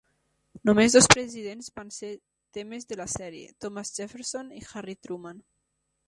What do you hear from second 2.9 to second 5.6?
de la sèrie: Thomas Jefferson i Harry Truman.